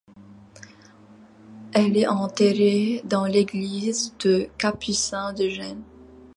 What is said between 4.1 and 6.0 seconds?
de Capucins de Gênes.